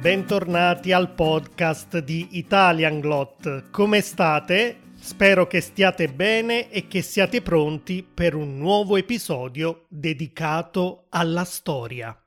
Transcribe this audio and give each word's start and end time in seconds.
bentornati 0.00 0.92
al 0.92 1.12
podcast 1.12 1.98
di 1.98 2.28
Italian 2.38 3.00
Glot. 3.00 3.68
Come 3.70 4.00
state? 4.00 4.78
Spero 4.98 5.46
che 5.46 5.60
stiate 5.60 6.08
bene 6.08 6.70
e 6.70 6.88
che 6.88 7.02
siate 7.02 7.42
pronti 7.42 8.02
per 8.02 8.34
un 8.34 8.56
nuovo 8.56 8.96
episodio 8.96 9.84
dedicato 9.88 11.04
alla 11.10 11.44
storia. 11.44 12.18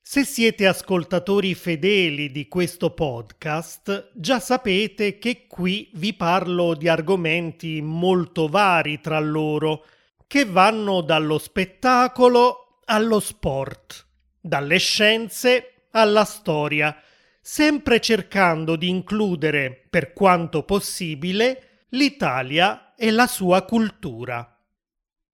Se 0.00 0.24
siete 0.24 0.68
ascoltatori 0.68 1.56
fedeli 1.56 2.30
di 2.30 2.46
questo 2.46 2.90
podcast, 2.90 4.12
già 4.14 4.38
sapete 4.38 5.18
che 5.18 5.48
qui 5.48 5.90
vi 5.94 6.14
parlo 6.14 6.74
di 6.74 6.86
argomenti 6.86 7.82
molto 7.82 8.46
vari 8.46 9.00
tra 9.00 9.18
loro, 9.18 9.84
che 10.28 10.44
vanno 10.44 11.00
dallo 11.00 11.38
spettacolo 11.38 12.78
allo 12.84 13.18
sport, 13.18 14.06
dalle 14.40 14.78
scienze 14.78 15.72
alla 15.96 16.24
storia, 16.24 16.94
sempre 17.40 18.00
cercando 18.00 18.76
di 18.76 18.88
includere, 18.88 19.86
per 19.88 20.12
quanto 20.12 20.62
possibile, 20.62 21.86
l'Italia 21.90 22.94
e 22.94 23.10
la 23.10 23.26
sua 23.26 23.62
cultura. 23.62 24.50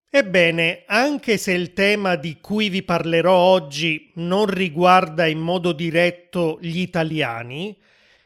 Ebbene, 0.08 0.84
anche 0.86 1.36
se 1.36 1.52
il 1.52 1.72
tema 1.72 2.16
di 2.16 2.38
cui 2.38 2.68
vi 2.68 2.82
parlerò 2.82 3.34
oggi 3.34 4.12
non 4.16 4.46
riguarda 4.46 5.26
in 5.26 5.40
modo 5.40 5.72
diretto 5.72 6.58
gli 6.60 6.80
italiani, 6.80 7.76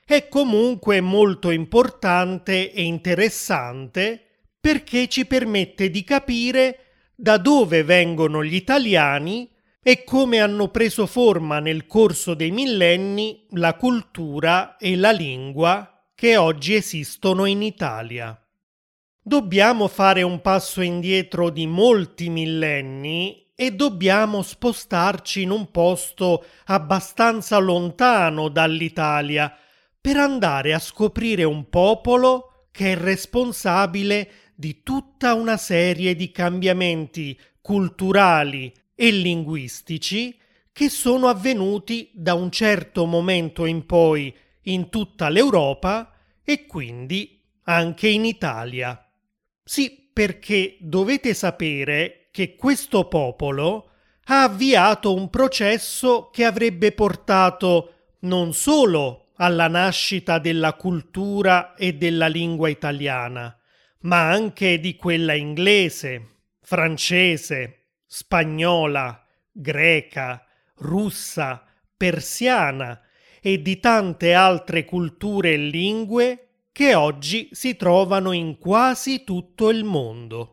è 0.05 0.29
comunque 0.29 1.01
molto 1.01 1.51
importante 1.51 2.73
e 2.73 2.83
interessante 2.83 4.21
perché 4.61 5.09
ci 5.09 5.27
permette 5.27 5.91
di 5.91 6.03
capire 6.05 6.79
da 7.15 7.39
dove 7.39 7.83
vengono 7.83 8.45
gli 8.45 8.55
italiani 8.55 9.49
e 9.89 10.03
come 10.03 10.41
hanno 10.41 10.67
preso 10.67 11.07
forma 11.07 11.61
nel 11.61 11.87
corso 11.87 12.35
dei 12.35 12.51
millenni 12.51 13.47
la 13.51 13.77
cultura 13.77 14.77
e 14.79 14.97
la 14.97 15.13
lingua 15.13 16.09
che 16.13 16.37
oggi 16.37 16.75
esistono 16.75 17.45
in 17.45 17.63
Italia. 17.63 18.37
Dobbiamo 19.23 19.87
fare 19.87 20.23
un 20.23 20.41
passo 20.41 20.81
indietro 20.81 21.51
di 21.51 21.69
molti 21.69 22.31
millenni 22.31 23.53
e 23.55 23.77
dobbiamo 23.77 24.43
spostarci 24.43 25.43
in 25.43 25.51
un 25.51 25.71
posto 25.71 26.45
abbastanza 26.65 27.57
lontano 27.59 28.49
dall'Italia 28.49 29.57
per 30.01 30.17
andare 30.17 30.75
a 30.75 30.81
scoprire 30.81 31.45
un 31.45 31.69
popolo 31.69 32.67
che 32.73 32.95
è 32.95 32.97
responsabile 32.97 34.31
di 34.57 34.83
tutta 34.83 35.35
una 35.35 35.57
serie 35.57 36.17
di 36.17 36.33
cambiamenti 36.33 37.39
culturali 37.61 38.73
e 38.97 39.11
linguistici 39.11 40.37
che 40.73 40.89
sono 40.89 41.29
avvenuti 41.29 42.11
da 42.13 42.35
un 42.35 42.51
certo 42.51 43.05
momento 43.07 43.65
in 43.67 43.87
poi 43.87 44.35
in 44.63 44.89
tutta 44.89 45.29
l'Europa 45.29 46.13
e 46.43 46.67
quindi 46.67 47.41
anche 47.65 48.09
in 48.09 48.25
Italia. 48.25 49.09
Sì, 49.63 50.11
perché 50.13 50.77
dovete 50.81 51.35
sapere 51.35 52.29
che 52.31 52.57
questo 52.57 53.07
popolo 53.07 53.91
ha 54.25 54.43
avviato 54.45 55.15
un 55.15 55.31
processo 55.31 56.31
che 56.33 56.45
avrebbe 56.45 56.93
portato 56.93 57.93
non 58.21 58.53
solo 58.55 59.33
alla 59.37 59.69
nascita 59.69 60.39
della 60.39 60.75
cultura 60.75 61.75
e 61.75 61.95
della 61.95 62.27
lingua 62.27 62.69
italiana, 62.69 63.57
ma 64.01 64.29
anche 64.31 64.81
di 64.81 64.97
quella 64.97 65.35
inglese, 65.35 66.39
francese, 66.61 67.76
spagnola, 68.07 69.25
greca, 69.51 70.45
russa, 70.77 71.65
persiana 71.97 73.01
e 73.41 73.63
di 73.63 73.79
tante 73.81 74.35
altre 74.35 74.85
culture 74.85 75.53
e 75.53 75.57
lingue 75.57 76.49
che 76.73 76.95
oggi 76.95 77.49
si 77.53 77.77
trovano 77.77 78.33
in 78.33 78.59
quasi 78.59 79.25
tutto 79.25 79.71
il 79.71 79.85
mondo. 79.85 80.53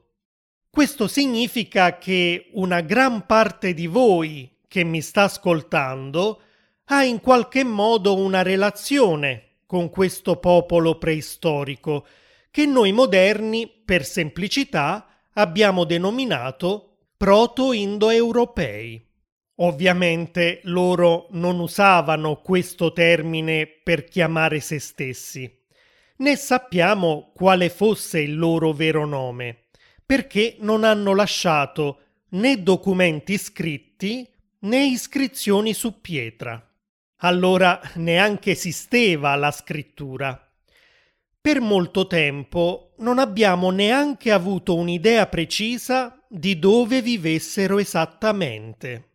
Questo 0.70 1.08
significa 1.08 1.98
che 1.98 2.50
una 2.54 2.82
gran 2.82 3.26
parte 3.26 3.74
di 3.74 3.88
voi 3.88 4.60
che 4.68 4.84
mi 4.84 5.02
sta 5.02 5.24
ascoltando 5.24 6.42
ha 6.86 7.04
in 7.04 7.20
qualche 7.20 7.64
modo 7.64 8.16
una 8.16 8.42
relazione 8.42 9.60
con 9.66 9.90
questo 9.90 10.38
popolo 10.38 10.98
preistorico 10.98 12.06
che 12.50 12.66
noi 12.66 12.92
moderni, 12.92 13.68
per 13.68 14.06
semplicità, 14.06 15.08
abbiamo 15.34 15.84
denominato 15.84 16.93
proto-indoeuropei. 17.24 19.02
Ovviamente 19.60 20.60
loro 20.64 21.28
non 21.32 21.62
usavano 21.62 22.42
questo 22.42 22.92
termine 22.92 23.66
per 23.66 24.04
chiamare 24.04 24.60
se 24.60 24.78
stessi 24.78 25.62
né 26.16 26.36
sappiamo 26.36 27.32
quale 27.34 27.70
fosse 27.70 28.20
il 28.20 28.38
loro 28.38 28.74
vero 28.74 29.06
nome, 29.06 29.68
perché 30.06 30.58
non 30.60 30.84
hanno 30.84 31.16
lasciato 31.16 32.02
né 32.32 32.62
documenti 32.62 33.38
scritti 33.38 34.30
né 34.60 34.86
iscrizioni 34.86 35.74
su 35.74 36.02
pietra. 36.02 36.62
Allora 37.20 37.80
neanche 37.96 38.52
esisteva 38.52 39.34
la 39.36 39.52
scrittura. 39.52 40.53
Per 41.44 41.60
molto 41.60 42.08
tempo 42.08 42.94
non 43.00 43.20
abbiamo 43.20 43.70
neanche 43.70 44.32
avuto 44.32 44.76
un'idea 44.76 45.28
precisa 45.28 46.24
di 46.30 46.58
dove 46.58 47.02
vivessero 47.02 47.80
esattamente. 47.80 49.10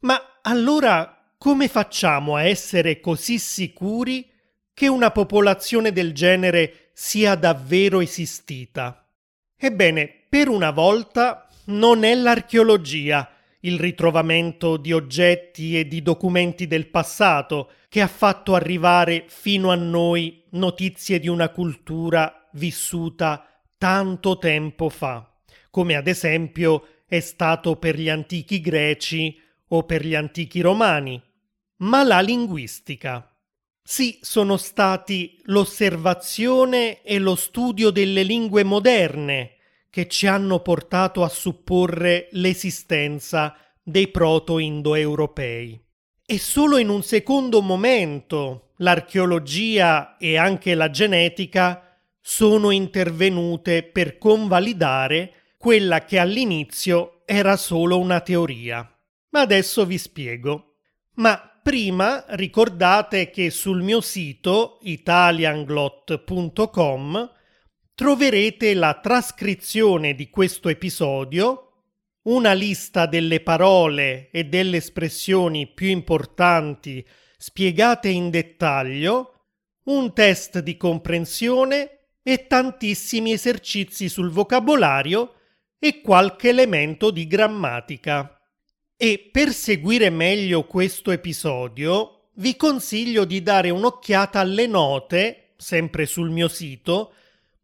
Ma 0.00 0.20
allora 0.42 1.32
come 1.38 1.68
facciamo 1.68 2.36
a 2.36 2.42
essere 2.42 3.00
così 3.00 3.38
sicuri 3.38 4.30
che 4.74 4.86
una 4.88 5.10
popolazione 5.10 5.92
del 5.92 6.12
genere 6.12 6.90
sia 6.92 7.34
davvero 7.36 8.00
esistita. 8.00 9.08
Ebbene, 9.56 10.24
per 10.28 10.50
una 10.50 10.72
volta 10.72 11.48
non 11.68 12.04
è 12.04 12.14
l'archeologia, 12.14 13.30
il 13.60 13.78
ritrovamento 13.78 14.76
di 14.76 14.92
oggetti 14.92 15.78
e 15.78 15.88
di 15.88 16.02
documenti 16.02 16.66
del 16.66 16.88
passato 16.88 17.70
che 17.96 18.02
ha 18.02 18.08
fatto 18.08 18.54
arrivare 18.54 19.24
fino 19.26 19.70
a 19.70 19.74
noi 19.74 20.44
notizie 20.50 21.18
di 21.18 21.28
una 21.28 21.48
cultura 21.48 22.46
vissuta 22.52 23.64
tanto 23.78 24.36
tempo 24.36 24.90
fa, 24.90 25.34
come 25.70 25.94
ad 25.94 26.06
esempio 26.06 26.88
è 27.06 27.20
stato 27.20 27.76
per 27.76 27.98
gli 27.98 28.10
antichi 28.10 28.60
greci 28.60 29.40
o 29.68 29.84
per 29.84 30.04
gli 30.04 30.14
antichi 30.14 30.60
romani, 30.60 31.18
ma 31.76 32.04
la 32.04 32.20
linguistica. 32.20 33.34
Sì, 33.82 34.18
sono 34.20 34.58
stati 34.58 35.40
l'osservazione 35.44 37.00
e 37.00 37.18
lo 37.18 37.34
studio 37.34 37.88
delle 37.88 38.24
lingue 38.24 38.62
moderne 38.62 39.52
che 39.88 40.06
ci 40.06 40.26
hanno 40.26 40.60
portato 40.60 41.22
a 41.24 41.30
supporre 41.30 42.28
l'esistenza 42.32 43.56
dei 43.82 44.08
proto-indoeuropei. 44.08 45.85
E 46.28 46.40
solo 46.40 46.78
in 46.78 46.88
un 46.88 47.04
secondo 47.04 47.62
momento 47.62 48.72
l'archeologia 48.78 50.16
e 50.16 50.36
anche 50.36 50.74
la 50.74 50.90
genetica 50.90 51.96
sono 52.20 52.72
intervenute 52.72 53.84
per 53.84 54.18
convalidare 54.18 55.54
quella 55.56 56.04
che 56.04 56.18
all'inizio 56.18 57.22
era 57.26 57.56
solo 57.56 58.00
una 58.00 58.18
teoria. 58.22 58.92
Ma 59.28 59.40
adesso 59.40 59.86
vi 59.86 59.98
spiego. 59.98 60.78
Ma 61.14 61.48
prima 61.62 62.24
ricordate 62.30 63.30
che 63.30 63.50
sul 63.50 63.82
mio 63.82 64.00
sito 64.00 64.80
italianglot.com 64.82 67.30
troverete 67.94 68.74
la 68.74 68.98
trascrizione 69.00 70.16
di 70.16 70.28
questo 70.28 70.68
episodio, 70.68 71.65
una 72.26 72.52
lista 72.52 73.06
delle 73.06 73.40
parole 73.40 74.30
e 74.30 74.44
delle 74.44 74.78
espressioni 74.78 75.66
più 75.66 75.88
importanti 75.88 77.04
spiegate 77.36 78.08
in 78.08 78.30
dettaglio, 78.30 79.32
un 79.84 80.12
test 80.12 80.60
di 80.60 80.76
comprensione 80.76 81.90
e 82.22 82.46
tantissimi 82.46 83.32
esercizi 83.32 84.08
sul 84.08 84.30
vocabolario 84.30 85.34
e 85.78 86.00
qualche 86.00 86.48
elemento 86.48 87.10
di 87.10 87.26
grammatica. 87.26 88.40
E 88.96 89.28
per 89.30 89.52
seguire 89.52 90.10
meglio 90.10 90.64
questo 90.64 91.12
episodio 91.12 92.30
vi 92.36 92.56
consiglio 92.56 93.24
di 93.24 93.42
dare 93.42 93.70
un'occhiata 93.70 94.40
alle 94.40 94.66
note, 94.66 95.52
sempre 95.56 96.06
sul 96.06 96.30
mio 96.30 96.48
sito, 96.48 97.12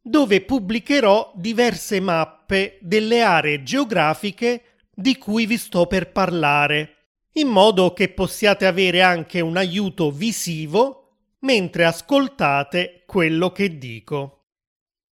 dove 0.00 0.42
pubblicherò 0.42 1.32
diverse 1.34 2.00
mappe 2.00 2.41
delle 2.80 3.22
aree 3.22 3.62
geografiche 3.62 4.64
di 4.94 5.16
cui 5.16 5.46
vi 5.46 5.56
sto 5.56 5.86
per 5.86 6.12
parlare, 6.12 6.96
in 7.32 7.48
modo 7.48 7.92
che 7.92 8.08
possiate 8.10 8.66
avere 8.66 9.02
anche 9.02 9.40
un 9.40 9.56
aiuto 9.56 10.10
visivo 10.10 10.98
mentre 11.40 11.84
ascoltate 11.84 13.02
quello 13.06 13.52
che 13.52 13.78
dico. 13.78 14.46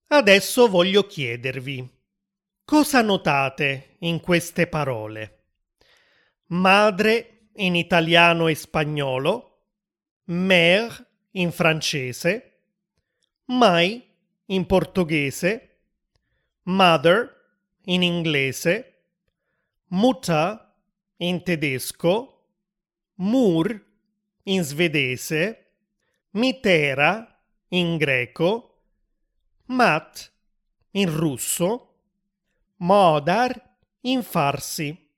Adesso 0.08 0.68
voglio 0.68 1.06
chiedervi, 1.06 1.88
cosa 2.64 3.02
notate 3.02 3.96
in 4.00 4.20
queste 4.20 4.66
parole? 4.66 5.40
madre 6.50 7.50
in 7.56 7.74
italiano 7.74 8.48
e 8.48 8.54
spagnolo, 8.54 9.58
mère 10.26 11.06
in 11.32 11.52
francese, 11.52 12.62
mai 13.46 14.02
in 14.46 14.66
portoghese, 14.66 15.69
mother 16.64 17.34
in 17.84 18.02
inglese, 18.02 18.84
Mutter 19.88 20.74
in 21.16 21.42
tedesco, 21.42 22.44
Mur 23.16 23.84
in 24.44 24.62
svedese, 24.62 25.72
Mitera 26.32 27.26
in 27.68 27.96
greco, 27.96 28.82
Mat 29.66 30.32
in 30.92 31.14
russo, 31.14 31.86
Modar 32.76 33.76
in 34.02 34.22
farsi. 34.22 35.08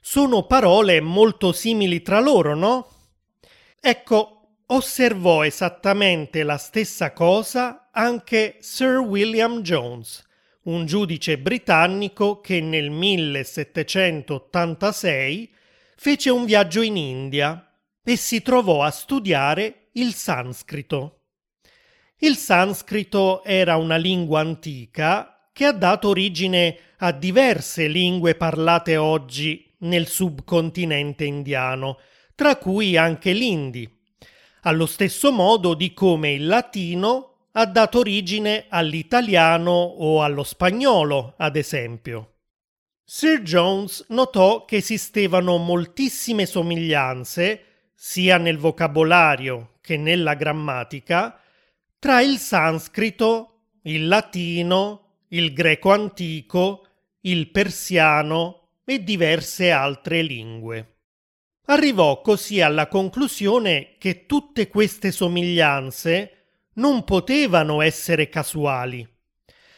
Sono 0.00 0.46
parole 0.46 1.00
molto 1.00 1.52
simili 1.52 2.00
tra 2.02 2.20
loro, 2.20 2.54
no? 2.54 2.88
Ecco, 3.80 4.56
osservò 4.66 5.44
esattamente 5.44 6.42
la 6.42 6.56
stessa 6.56 7.12
cosa 7.12 7.90
anche 7.92 8.58
Sir 8.60 8.98
William 8.98 9.62
Jones, 9.62 10.24
un 10.70 10.86
giudice 10.86 11.38
britannico 11.38 12.40
che 12.40 12.60
nel 12.60 12.90
1786 12.90 15.52
fece 15.96 16.30
un 16.30 16.44
viaggio 16.44 16.82
in 16.82 16.96
India 16.96 17.64
e 18.02 18.16
si 18.16 18.40
trovò 18.40 18.82
a 18.82 18.90
studiare 18.90 19.88
il 19.92 20.14
sanscrito. 20.14 21.18
Il 22.18 22.36
sanscrito 22.36 23.44
era 23.44 23.76
una 23.76 23.96
lingua 23.96 24.40
antica 24.40 25.50
che 25.52 25.64
ha 25.64 25.72
dato 25.72 26.08
origine 26.08 26.78
a 26.98 27.12
diverse 27.12 27.86
lingue 27.88 28.36
parlate 28.36 28.96
oggi 28.96 29.74
nel 29.78 30.06
subcontinente 30.06 31.24
indiano, 31.24 31.98
tra 32.34 32.56
cui 32.56 32.96
anche 32.96 33.32
l'indi, 33.32 33.88
allo 34.62 34.86
stesso 34.86 35.30
modo 35.32 35.74
di 35.74 35.92
come 35.92 36.32
il 36.32 36.46
latino 36.46 37.29
ha 37.52 37.66
dato 37.66 37.98
origine 37.98 38.66
all'italiano 38.68 39.70
o 39.70 40.22
allo 40.22 40.44
spagnolo, 40.44 41.34
ad 41.36 41.56
esempio. 41.56 42.34
Sir 43.04 43.42
Jones 43.42 44.04
notò 44.08 44.64
che 44.64 44.76
esistevano 44.76 45.56
moltissime 45.56 46.46
somiglianze, 46.46 47.64
sia 47.94 48.38
nel 48.38 48.56
vocabolario 48.56 49.78
che 49.80 49.96
nella 49.96 50.34
grammatica, 50.34 51.40
tra 51.98 52.20
il 52.20 52.38
sanscrito, 52.38 53.62
il 53.82 54.06
latino, 54.06 55.24
il 55.28 55.52
greco 55.52 55.92
antico, 55.92 56.86
il 57.22 57.50
persiano 57.50 58.68
e 58.84 59.02
diverse 59.02 59.70
altre 59.70 60.22
lingue. 60.22 60.98
Arrivò 61.66 62.20
così 62.20 62.60
alla 62.60 62.88
conclusione 62.88 63.96
che 63.98 64.26
tutte 64.26 64.68
queste 64.68 65.10
somiglianze 65.10 66.39
non 66.80 67.04
potevano 67.04 67.82
essere 67.82 68.30
casuali. 68.30 69.06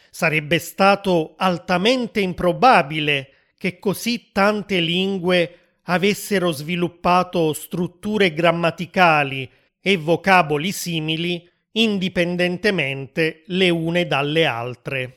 Sarebbe 0.09 0.59
stato 0.61 1.35
altamente 1.37 2.21
improbabile 2.21 3.51
che 3.59 3.79
così 3.79 4.31
tante 4.31 4.79
lingue 4.79 5.59
avessero 5.85 6.53
sviluppato 6.53 7.53
strutture 7.53 8.33
grammaticali 8.33 9.51
e 9.81 9.97
vocaboli 9.97 10.71
simili 10.71 11.49
indipendentemente 11.73 13.43
le 13.47 13.69
une 13.69 14.07
dalle 14.07 14.47
altre. 14.47 15.17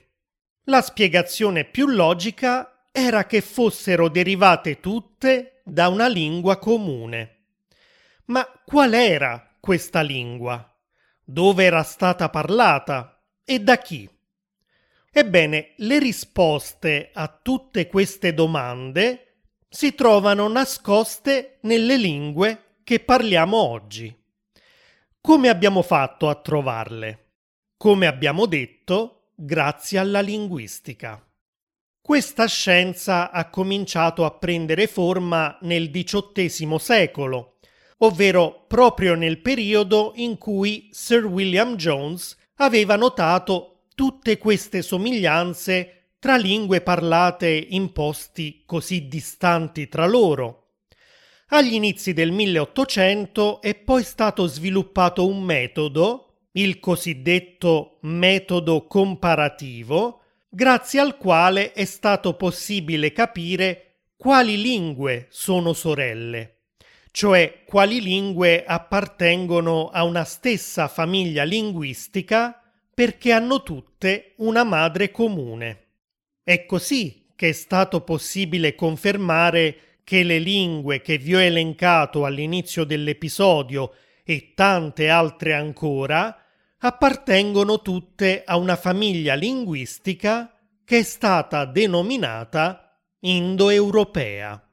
La 0.64 0.82
spiegazione 0.82 1.66
più 1.66 1.88
logica 1.88 2.88
era 2.92 3.26
che 3.26 3.42
fossero 3.42 4.10
derivate 4.10 4.80
tutte 4.80 5.62
da 5.64 5.90
una 5.90 6.08
lingua 6.08 6.58
comune. 6.58 7.34
Ma 8.26 8.48
qual 8.66 8.94
era 8.94 9.56
questa 9.60 10.02
lingua? 10.02 10.75
Dove 11.26 11.64
era 11.64 11.84
stata 11.84 12.30
parlata 12.30 13.22
e 13.44 13.60
da 13.60 13.78
chi. 13.80 14.08
Ebbene, 15.12 15.74
le 15.78 16.00
risposte 16.00 17.10
a 17.14 17.28
tutte 17.28 17.88
queste 17.88 18.34
domande 18.34 19.40
si 19.68 19.96
trovano 19.96 20.48
nascoste 20.48 21.58
nelle 21.62 21.98
lingue 21.98 22.78
che 22.84 23.00
parliamo 23.00 23.58
oggi. 23.58 24.16
Come 25.20 25.50
abbiamo 25.50 25.82
fatto 25.82 26.30
a 26.30 26.36
trovarle? 26.36 27.32
Come 27.76 28.06
abbiamo 28.06 28.46
detto, 28.46 29.32
grazie 29.36 29.98
alla 29.98 30.22
linguistica. 30.22 31.22
Questa 32.00 32.46
scienza 32.46 33.32
ha 33.32 33.50
cominciato 33.50 34.26
a 34.26 34.32
prendere 34.32 34.86
forma 34.86 35.58
nel 35.62 35.90
XVIII 35.90 36.78
secolo 36.78 37.55
ovvero 37.98 38.66
proprio 38.68 39.16
nel 39.16 39.40
periodo 39.40 40.12
in 40.16 40.38
cui 40.38 40.90
Sir 40.92 41.26
William 41.26 41.76
Jones 41.76 42.38
aveva 42.56 42.96
notato 42.96 43.86
tutte 43.96 44.38
queste 44.38 44.82
somiglianze 44.82 45.92
tra 46.20 46.36
lingue 46.36 46.82
parlate 46.82 47.50
in 47.50 47.92
posti 47.92 48.64
così 48.66 49.08
distanti 49.08 49.88
tra 49.88 50.06
loro. 50.06 50.62
Agli 51.50 51.74
inizi 51.74 52.14
del 52.14 52.32
1800 52.32 53.62
è 53.62 53.76
poi 53.76 54.04
stato 54.04 54.48
sviluppato 54.48 55.28
un 55.28 55.44
metodo, 55.44 56.48
il 56.54 56.80
cosiddetto 56.80 58.00
metodo 58.02 58.88
comparativo, 58.88 60.22
grazie 60.50 61.00
al 61.00 61.18
quale 61.18 61.74
è 61.74 61.86
stato 61.86 62.34
possibile 62.34 63.12
capire 63.12 63.82
quali 64.18 64.60
lingue 64.60 65.28
sono 65.30 65.74
sorelle 65.74 66.55
cioè 67.16 67.64
quali 67.64 68.02
lingue 68.02 68.66
appartengono 68.66 69.88
a 69.88 70.04
una 70.04 70.26
stessa 70.26 70.90
famiglia 70.90 71.44
linguistica 71.44 72.62
perché 72.94 73.32
hanno 73.32 73.64
tutte 73.64 74.34
una 74.40 74.66
madre 74.66 75.12
comune. 75.12 75.84
È 76.44 76.66
così 76.66 77.32
che 77.34 77.48
è 77.48 77.52
stato 77.54 78.02
possibile 78.02 78.76
confermare 78.76 80.00
che 80.04 80.24
le 80.24 80.40
lingue 80.40 81.00
che 81.00 81.18
vi 81.18 81.36
ho 81.36 81.40
elencato 81.40 82.26
all'inizio 82.26 82.84
dell'episodio 82.84 83.94
e 84.26 84.52
tante 84.54 85.08
altre 85.08 85.54
ancora 85.54 86.38
appartengono 86.80 87.82
tutte 87.82 88.44
a 88.46 88.58
una 88.58 88.76
famiglia 88.76 89.36
linguistica 89.36 90.54
che 90.84 90.98
è 90.98 91.04
stata 91.04 91.64
denominata 91.64 93.00
indoeuropea. 93.20 94.65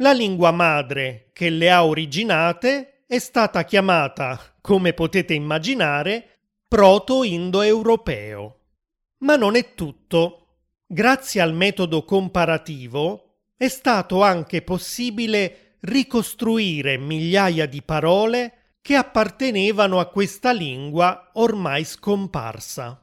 La 0.00 0.12
lingua 0.12 0.52
madre 0.52 1.30
che 1.32 1.50
le 1.50 1.70
ha 1.70 1.84
originate 1.84 3.02
è 3.04 3.18
stata 3.18 3.64
chiamata, 3.64 4.38
come 4.60 4.92
potete 4.92 5.34
immaginare, 5.34 6.38
proto-indoeuropeo. 6.68 8.60
Ma 9.18 9.34
non 9.34 9.56
è 9.56 9.74
tutto. 9.74 10.58
Grazie 10.86 11.40
al 11.40 11.52
metodo 11.52 12.04
comparativo 12.04 13.38
è 13.56 13.66
stato 13.66 14.22
anche 14.22 14.62
possibile 14.62 15.78
ricostruire 15.80 16.96
migliaia 16.96 17.66
di 17.66 17.82
parole 17.82 18.76
che 18.80 18.94
appartenevano 18.94 19.98
a 19.98 20.06
questa 20.06 20.52
lingua 20.52 21.30
ormai 21.32 21.82
scomparsa. 21.82 23.02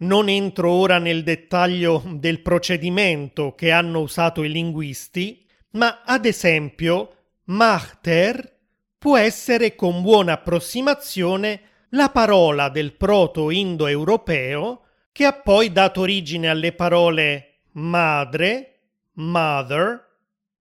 Non 0.00 0.30
entro 0.30 0.70
ora 0.70 0.98
nel 0.98 1.22
dettaglio 1.22 2.02
del 2.06 2.40
procedimento 2.40 3.54
che 3.54 3.70
hanno 3.70 4.00
usato 4.00 4.42
i 4.42 4.50
linguisti, 4.50 5.46
ma 5.72 6.02
ad 6.04 6.24
esempio 6.24 7.16
Machter 7.44 8.58
può 8.96 9.18
essere 9.18 9.74
con 9.74 10.00
buona 10.00 10.32
approssimazione 10.32 11.60
la 11.90 12.08
parola 12.08 12.70
del 12.70 12.94
proto-indoeuropeo 12.94 14.82
che 15.12 15.24
ha 15.26 15.32
poi 15.34 15.70
dato 15.70 16.00
origine 16.00 16.48
alle 16.48 16.72
parole 16.72 17.60
madre, 17.72 18.80
mother, 19.14 20.08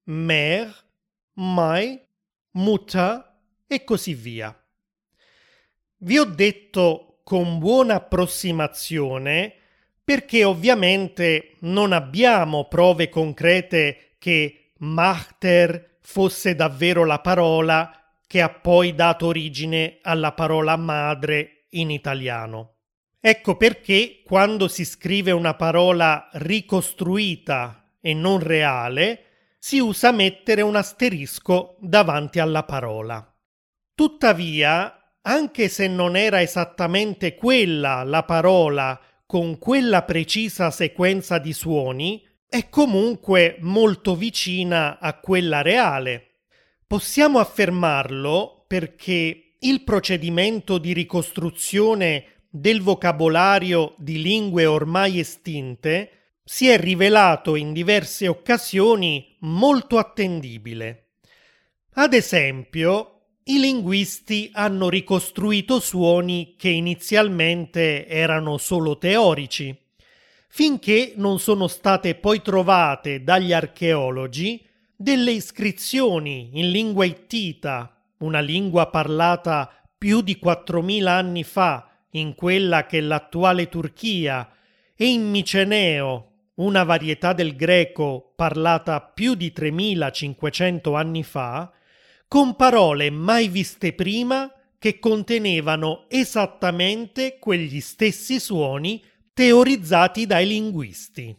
mère, 0.06 0.74
mai, 1.34 1.98
mutter 2.52 3.36
e 3.68 3.84
così 3.86 4.14
via. 4.14 4.54
Vi 5.98 6.18
ho 6.18 6.26
detto 6.26 7.09
con 7.30 7.60
buona 7.60 7.94
approssimazione 7.94 9.54
perché 10.04 10.44
ovviamente 10.44 11.58
non 11.60 11.92
abbiamo 11.92 12.68
prove 12.68 13.08
concrete 13.08 14.16
che 14.18 14.72
Machter 14.80 15.98
fosse 16.02 16.56
davvero 16.56 17.06
la 17.06 17.20
parola 17.20 18.16
che 18.26 18.42
ha 18.42 18.50
poi 18.50 18.96
dato 18.96 19.28
origine 19.28 20.00
alla 20.02 20.32
parola 20.32 20.76
madre 20.76 21.66
in 21.70 21.92
italiano. 21.92 22.78
Ecco 23.20 23.58
perché 23.58 24.24
quando 24.26 24.68
si 24.68 24.84
scrive 24.84 25.30
una 25.30 25.54
parola 25.54 26.30
ricostruita 26.32 27.92
e 28.02 28.16
non 28.16 28.40
reale, 28.40 29.26
si 29.60 29.78
usa 29.78 30.12
mettere 30.12 30.64
un 30.64 30.76
asterisco 30.76 31.76
davanti 31.80 32.40
alla 32.40 32.64
parola. 32.64 33.24
Tuttavia, 33.94 34.99
anche 35.22 35.68
se 35.68 35.88
non 35.88 36.16
era 36.16 36.42
esattamente 36.42 37.36
quella 37.36 38.04
la 38.04 38.24
parola 38.24 39.00
con 39.26 39.60
quella 39.60 40.04
precisa 40.04 40.72
sequenza 40.72 41.38
di 41.38 41.54
suoni, 41.54 42.26
è 42.48 42.68
comunque 42.70 43.58
molto 43.60 44.16
vicina 44.16 44.98
a 44.98 45.20
quella 45.20 45.62
reale. 45.62 46.40
Possiamo 46.88 47.38
affermarlo 47.38 48.66
perché 48.68 49.56
il 49.60 49.84
procedimento 49.84 50.80
di 50.80 50.94
ricostruzione 50.94 52.46
del 52.50 52.82
vocabolario 52.82 53.94
di 53.98 54.20
lingue 54.20 54.66
ormai 54.66 55.20
estinte 55.20 56.38
si 56.44 56.68
è 56.68 56.80
rivelato 56.80 57.56
in 57.56 57.74
diverse 57.74 58.28
occasioni 58.28 59.36
molto 59.42 60.00
attendibile. 60.00 61.10
Ad 61.94 62.16
esempio, 62.16 63.19
i 63.50 63.58
linguisti 63.58 64.52
hanno 64.54 64.90
ricostruito 64.90 65.80
suoni 65.80 66.54
che 66.56 66.70
inizialmente 66.70 68.06
erano 68.06 68.58
solo 68.58 69.00
teorici, 69.00 69.76
finché 70.48 71.14
non 71.16 71.40
sono 71.40 71.68
state 71.68 72.14
poi 72.14 72.44
trovate 72.44 73.24
dagli 73.24 73.52
archeologi 73.52 74.64
delle 74.96 75.32
iscrizioni 75.32 76.52
in 76.60 76.70
lingua 76.70 77.06
ittita, 77.06 78.00
una 78.20 78.40
lingua 78.40 78.88
parlata 78.88 79.72
più 79.98 80.22
di 80.22 80.40
4.000 80.40 81.08
anni 81.08 81.44
fa 81.44 81.90
in 82.12 82.36
quella 82.36 82.86
che 82.86 83.00
è 83.00 83.02
l'attuale 83.02 83.68
Turchia, 83.68 84.48
e 84.96 85.08
in 85.08 85.28
miceneo, 85.28 86.26
una 86.56 86.84
varietà 86.84 87.34
del 87.34 87.56
greco 87.56 88.32
parlata 88.36 89.02
più 89.02 89.34
di 89.34 89.52
3500 89.52 90.94
anni 90.94 91.24
fa, 91.24 91.72
con 92.30 92.56
parole 92.56 93.10
mai 93.10 93.48
viste 93.48 93.92
prima 93.92 94.54
che 94.78 95.00
contenevano 95.00 96.06
esattamente 96.10 97.40
quegli 97.40 97.82
stessi 97.82 98.40
suoni 98.40 99.04
teorizzati 99.34 100.28
dai 100.28 100.46
linguisti. 100.46 101.36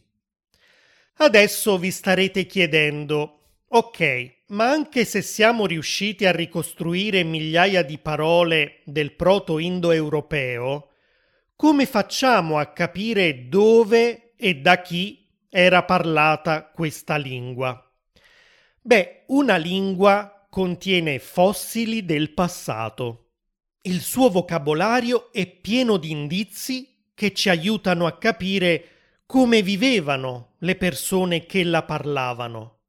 Adesso 1.19 1.79
vi 1.79 1.93
starete 1.93 2.45
chiedendo, 2.45 3.39
ok, 3.69 4.39
ma 4.49 4.69
anche 4.69 5.05
se 5.05 5.23
siamo 5.23 5.65
riusciti 5.65 6.27
a 6.27 6.33
ricostruire 6.33 7.23
migliaia 7.23 7.85
di 7.85 7.99
parole 7.99 8.81
del 8.85 9.13
proto-indoeuropeo, 9.15 10.89
come 11.55 11.87
facciamo 11.87 12.59
a 12.59 12.67
capire 12.73 13.49
dove 13.49 14.33
e 14.35 14.57
da 14.57 14.83
chi 14.83 15.25
era 15.49 15.85
parlata 15.85 16.65
questa 16.65 17.17
lingua? 17.17 17.81
Beh, 18.81 19.27
una 19.27 19.57
lingua 19.57 20.40
contiene 20.51 21.21
fossili 21.21 22.05
del 22.05 22.33
passato. 22.33 23.29
Il 23.83 24.01
suo 24.01 24.29
vocabolario 24.29 25.33
è 25.33 25.47
pieno 25.47 25.97
di 25.97 26.11
indizi 26.11 27.07
che 27.15 27.33
ci 27.33 27.49
aiutano 27.49 28.07
a 28.07 28.19
capire 28.19 29.23
come 29.27 29.63
vivevano 29.63 30.57
le 30.59 30.75
persone 30.75 31.47
che 31.47 31.63
la 31.63 31.85
parlavano, 31.85 32.81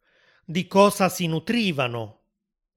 di 0.44 0.66
cosa 0.66 1.08
si 1.08 1.28
nutrivano, 1.28 2.22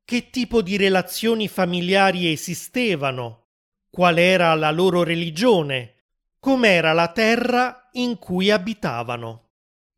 che 0.04 0.28
tipo 0.28 0.60
di 0.60 0.76
relazioni 0.76 1.48
familiari 1.48 2.30
esistevano, 2.30 3.46
qual 3.88 4.18
era 4.18 4.54
la 4.54 4.70
loro 4.70 5.02
religione, 5.02 5.94
com'era 6.38 6.92
la 6.92 7.08
terra 7.08 7.88
in 7.92 8.18
cui 8.18 8.50
abitavano. 8.50 9.48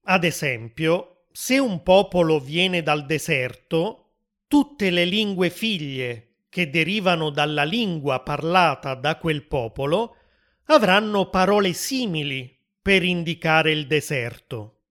Ad 0.05 0.23
esempio, 0.23 1.25
se 1.33 1.59
un 1.59 1.83
popolo 1.83 2.38
viene 2.38 2.85
dal 2.85 3.05
deserto, 3.05 4.06
tutte 4.49 4.91
le 4.91 5.05
lingue 5.05 5.50
figlie 5.50 6.37
che 6.49 6.71
derivano 6.71 7.31
dalla 7.31 7.65
lingua 7.65 8.21
parlata 8.21 8.95
da 8.95 9.17
quel 9.17 9.45
popolo 9.47 10.17
avranno 10.67 11.29
parole 11.29 11.73
simili 11.73 12.57
per 12.81 13.03
indicare 13.03 13.73
il 13.73 13.87
deserto, 13.87 14.83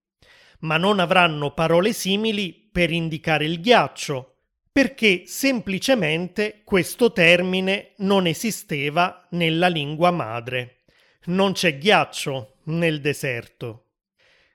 ma 0.60 0.78
non 0.78 1.00
avranno 1.00 1.54
parole 1.54 1.94
simili 1.94 2.54
per 2.72 2.92
indicare 2.92 3.46
il 3.46 3.62
ghiaccio, 3.62 4.36
perché 4.72 5.24
semplicemente 5.26 6.62
questo 6.66 7.14
termine 7.14 7.94
non 7.98 8.28
esisteva 8.28 9.26
nella 9.32 9.70
lingua 9.70 10.12
madre. 10.12 10.84
Non 11.28 11.54
c'è 11.54 11.78
ghiaccio 11.78 12.58
nel 12.66 13.00
deserto. 13.00 13.92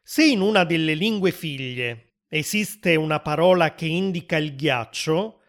Se 0.03 0.25
in 0.25 0.41
una 0.41 0.65
delle 0.65 0.93
lingue 0.93 1.31
figlie 1.33 2.10
esiste 2.31 2.95
una 2.95 3.19
parola 3.19 3.75
che 3.75 3.87
indica 3.87 4.37
il 4.37 4.55
ghiaccio, 4.55 5.41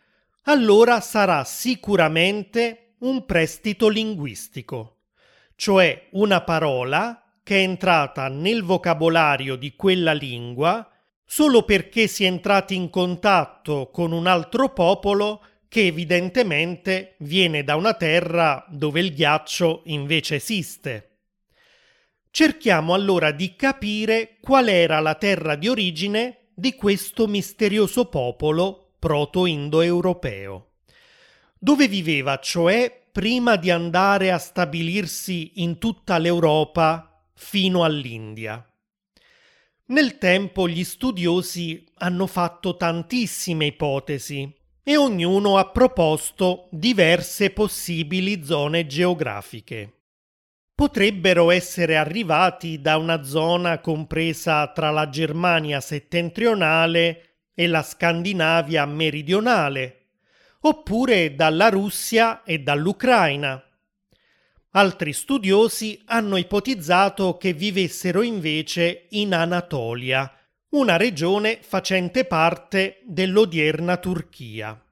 allora 0.45 1.00
sarà 1.00 1.43
sicuramente 1.43 2.95
un 3.00 3.25
prestito 3.25 3.88
linguistico, 3.88 5.03
cioè 5.55 6.07
una 6.13 6.41
parola 6.41 7.23
che 7.43 7.59
è 7.59 7.61
entrata 7.61 8.27
nel 8.27 8.63
vocabolario 8.63 9.55
di 9.55 9.75
quella 9.75 10.13
lingua 10.13 10.89
solo 11.23 11.63
perché 11.63 12.07
si 12.07 12.23
è 12.23 12.27
entrati 12.27 12.75
in 12.75 12.89
contatto 12.89 13.89
con 13.91 14.11
un 14.11 14.25
altro 14.25 14.73
popolo 14.73 15.43
che 15.69 15.85
evidentemente 15.85 17.15
viene 17.19 17.63
da 17.63 17.75
una 17.75 17.93
terra 17.93 18.65
dove 18.69 19.00
il 19.00 19.13
ghiaccio 19.13 19.83
invece 19.85 20.35
esiste. 20.35 21.19
Cerchiamo 22.31 22.93
allora 22.93 23.31
di 23.31 23.55
capire 23.55 24.38
qual 24.41 24.67
era 24.67 25.00
la 25.00 25.15
terra 25.15 25.55
di 25.55 25.69
origine 25.69 26.40
di 26.62 26.75
questo 26.75 27.25
misterioso 27.25 28.06
popolo 28.06 28.91
proto-indoeuropeo. 29.00 30.68
Dove 31.58 31.88
viveva, 31.88 32.38
cioè, 32.38 33.08
prima 33.12 33.56
di 33.56 33.72
andare 33.72 34.32
a 34.32 34.38
stabilirsi 34.38 35.53
in 35.56 35.80
tutta 35.80 36.20
l'Europa 36.20 37.25
fino 37.34 37.84
all'India. 37.84 38.63
Nel 39.86 40.20
tempo 40.20 40.70
gli 40.70 40.84
studiosi 40.84 41.84
hanno 41.96 42.27
fatto 42.27 42.77
tantissime 42.77 43.65
ipotesi 43.65 44.56
e 44.84 44.98
ognuno 44.98 45.58
ha 45.58 45.68
proposto 45.68 46.68
diverse 46.70 47.50
possibili 47.50 48.44
zone 48.44 48.86
geografiche. 48.86 50.00
Potrebbero 50.81 51.51
essere 51.51 51.95
arrivati 51.95 52.81
da 52.81 52.97
una 52.97 53.21
zona 53.21 53.77
compresa 53.77 54.65
tra 54.69 54.89
la 54.89 55.09
Germania 55.09 55.79
settentrionale 55.79 57.35
e 57.53 57.67
la 57.67 57.83
Scandinavia 57.83 58.83
meridionale, 58.88 60.07
oppure 60.61 61.35
dalla 61.35 61.69
Russia 61.69 62.41
e 62.41 62.57
dall'Ucraina, 62.61 63.63
Altri 64.71 65.13
studiosi 65.13 66.01
hanno 66.05 66.38
ipotizzato 66.38 67.38
che 67.38 67.53
vivessero 67.53 68.23
invece 68.23 69.05
in 69.09 69.35
Anatolia, 69.35 70.33
una 70.69 70.97
regione 70.97 71.59
facente 71.61 72.25
parte 72.25 73.01
dell'odierna 73.03 73.97
Turchia. 73.97 74.83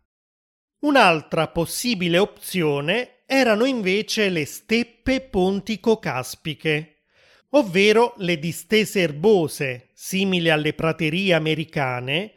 Un'altra 0.81 1.48
possibile 1.48 2.19
opzione 2.19 3.19
erano 3.31 3.65
invece 3.65 4.29
le 4.29 4.43
steppe 4.43 5.21
pontico-caspiche, 5.21 7.03
ovvero 7.50 8.15
le 8.17 8.39
distese 8.39 9.01
erbose 9.01 9.89
simili 9.93 10.50
alle 10.50 10.74
praterie 10.74 11.36
americane 11.36 12.33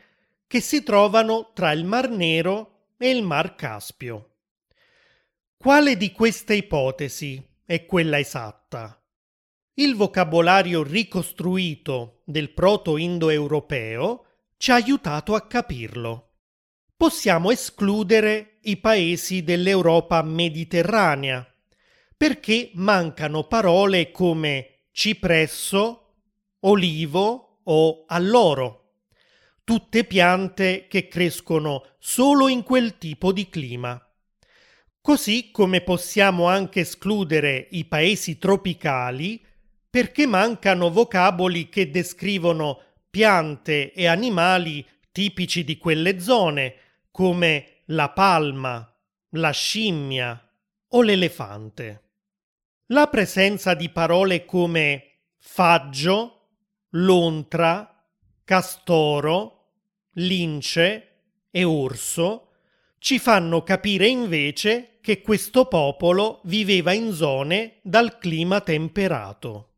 che 0.46 0.60
si 0.60 0.82
trovano 0.82 1.52
tra 1.54 1.72
il 1.72 1.86
Mar 1.86 2.10
Nero 2.10 2.90
e 2.98 3.08
il 3.08 3.22
Mar 3.22 3.54
Caspio. 3.54 4.34
Quale 5.56 5.96
di 5.96 6.12
queste 6.12 6.56
ipotesi 6.56 7.42
è 7.64 7.86
quella 7.86 8.18
esatta? 8.18 9.02
Il 9.74 9.94
vocabolario 9.94 10.82
ricostruito 10.82 12.20
del 12.26 12.50
proto-indoeuropeo 12.50 14.26
ci 14.58 14.70
ha 14.70 14.74
aiutato 14.74 15.34
a 15.34 15.46
capirlo. 15.46 16.32
Possiamo 16.94 17.50
escludere 17.50 18.51
i 18.62 18.76
paesi 18.76 19.42
dell'Europa 19.42 20.22
mediterranea, 20.22 21.46
perché 22.16 22.70
mancano 22.74 23.44
parole 23.44 24.10
come 24.10 24.82
cipresso, 24.92 26.14
olivo 26.60 27.60
o 27.64 28.04
alloro, 28.06 28.94
tutte 29.64 30.04
piante 30.04 30.86
che 30.88 31.08
crescono 31.08 31.84
solo 31.98 32.48
in 32.48 32.62
quel 32.62 32.98
tipo 32.98 33.32
di 33.32 33.48
clima. 33.48 34.00
Così 35.00 35.50
come 35.50 35.80
possiamo 35.80 36.46
anche 36.46 36.80
escludere 36.80 37.66
i 37.70 37.86
paesi 37.86 38.38
tropicali 38.38 39.44
perché 39.90 40.26
mancano 40.26 40.90
vocaboli 40.90 41.68
che 41.68 41.90
descrivono 41.90 42.80
piante 43.10 43.92
e 43.92 44.06
animali 44.06 44.86
tipici 45.10 45.64
di 45.64 45.76
quelle 45.76 46.18
zone, 46.20 46.74
come 47.10 47.71
la 47.86 48.10
palma, 48.10 48.88
la 49.30 49.50
scimmia 49.50 50.40
o 50.88 51.02
l'elefante. 51.02 52.02
La 52.86 53.06
presenza 53.06 53.74
di 53.74 53.88
parole 53.88 54.44
come 54.44 55.20
faggio, 55.38 56.48
lontra, 56.90 58.04
castoro, 58.44 59.70
lince 60.14 61.08
e 61.50 61.64
orso 61.64 62.48
ci 62.98 63.18
fanno 63.18 63.62
capire 63.62 64.06
invece 64.06 64.98
che 65.00 65.20
questo 65.20 65.66
popolo 65.66 66.40
viveva 66.44 66.92
in 66.92 67.12
zone 67.12 67.78
dal 67.82 68.18
clima 68.18 68.60
temperato. 68.60 69.70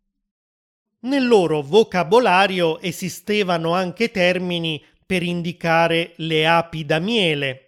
Nel 1.01 1.27
loro 1.27 1.63
vocabolario 1.63 2.79
esistevano 2.81 3.73
anche 3.75 4.11
termini 4.11 4.83
per 5.07 5.23
indicare 5.23 6.13
le 6.17 6.47
api 6.47 6.85
da 6.85 6.99
miele, 6.99 7.64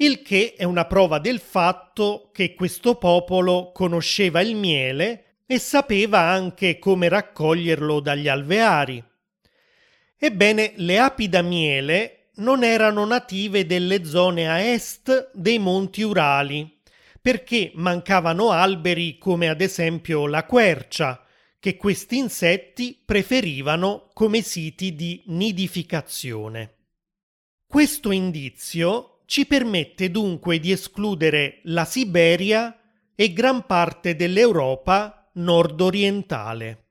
il 0.00 0.22
che 0.22 0.54
è 0.56 0.64
una 0.64 0.86
prova 0.86 1.18
del 1.18 1.40
fatto 1.40 2.30
che 2.32 2.54
questo 2.54 2.94
popolo 2.94 3.70
conosceva 3.72 4.40
il 4.40 4.56
miele 4.56 5.40
e 5.46 5.58
sapeva 5.58 6.20
anche 6.20 6.78
come 6.78 7.08
raccoglierlo 7.08 8.00
dagli 8.00 8.28
alveari. 8.28 9.02
Ebbene, 10.16 10.72
le 10.76 10.98
api 10.98 11.28
da 11.28 11.42
miele 11.42 12.30
non 12.36 12.64
erano 12.64 13.04
native 13.04 13.66
delle 13.66 14.04
zone 14.04 14.48
a 14.48 14.60
est 14.60 15.30
dei 15.34 15.58
monti 15.58 16.02
Urali, 16.02 16.78
perché 17.20 17.72
mancavano 17.74 18.50
alberi 18.50 19.18
come 19.18 19.50
ad 19.50 19.60
esempio 19.60 20.26
la 20.26 20.44
quercia, 20.44 21.22
che 21.58 21.76
questi 21.76 22.16
insetti 22.16 22.98
preferivano 23.04 24.08
come 24.14 24.40
siti 24.40 24.94
di 24.94 25.22
nidificazione. 25.26 26.76
Questo 27.66 28.10
indizio 28.10 29.19
ci 29.30 29.46
permette 29.46 30.10
dunque 30.10 30.58
di 30.58 30.72
escludere 30.72 31.60
la 31.66 31.84
Siberia 31.84 32.76
e 33.14 33.32
gran 33.32 33.64
parte 33.64 34.16
dell'Europa 34.16 35.30
nord-orientale. 35.34 36.86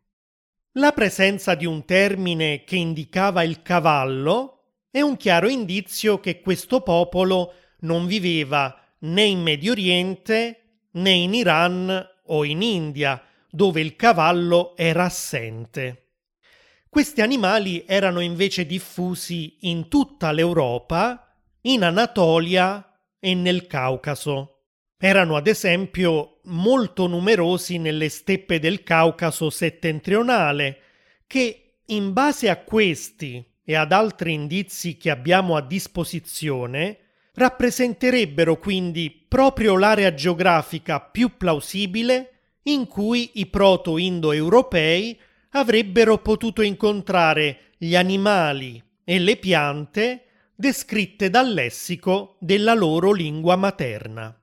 La 0.75 0.93
presenza 0.93 1.53
di 1.53 1.65
un 1.65 1.83
termine 1.83 2.63
che 2.63 2.77
indicava 2.77 3.43
il 3.43 3.61
cavallo 3.61 4.85
è 4.89 5.01
un 5.01 5.17
chiaro 5.17 5.49
indizio 5.49 6.21
che 6.21 6.39
questo 6.39 6.79
popolo 6.79 7.55
non 7.79 8.07
viveva 8.07 8.73
né 8.99 9.23
in 9.23 9.41
Medio 9.41 9.73
Oriente 9.73 10.85
né 10.91 11.11
in 11.11 11.33
Iran 11.33 12.09
o 12.27 12.45
in 12.45 12.61
India, 12.61 13.21
dove 13.49 13.81
il 13.81 13.97
cavallo 13.97 14.77
era 14.77 15.03
assente. 15.03 16.11
Questi 16.87 17.19
animali 17.19 17.83
erano 17.85 18.21
invece 18.21 18.65
diffusi 18.65 19.57
in 19.63 19.89
tutta 19.89 20.31
l'Europa 20.31 21.25
in 21.61 21.83
Anatolia 21.83 22.99
e 23.19 23.33
nel 23.33 23.67
Caucaso. 23.67 24.61
Erano 24.97 25.35
ad 25.35 25.47
esempio 25.47 26.39
molto 26.43 27.07
numerosi 27.07 27.77
nelle 27.77 28.09
steppe 28.09 28.59
del 28.59 28.83
Caucaso 28.83 29.49
settentrionale, 29.49 30.81
che 31.27 31.79
in 31.85 32.13
base 32.13 32.49
a 32.49 32.57
questi 32.57 33.43
e 33.63 33.75
ad 33.75 33.91
altri 33.91 34.33
indizi 34.33 34.97
che 34.97 35.09
abbiamo 35.09 35.55
a 35.55 35.61
disposizione 35.61 36.97
rappresenterebbero 37.33 38.57
quindi 38.57 39.09
proprio 39.11 39.77
l'area 39.77 40.13
geografica 40.13 40.99
più 40.99 41.37
plausibile 41.37 42.33
in 42.63 42.87
cui 42.87 43.31
i 43.35 43.45
proto-indoeuropei 43.45 45.19
avrebbero 45.51 46.17
potuto 46.17 46.61
incontrare 46.61 47.73
gli 47.77 47.95
animali 47.95 48.83
e 49.03 49.19
le 49.19 49.37
piante 49.37 50.23
descritte 50.59 51.29
dal 51.29 51.53
lessico 51.53 52.35
della 52.37 52.73
loro 52.73 53.13
lingua 53.13 53.55
materna. 53.55 54.37